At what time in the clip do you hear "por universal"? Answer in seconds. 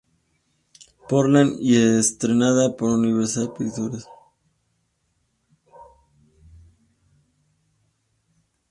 2.75-3.53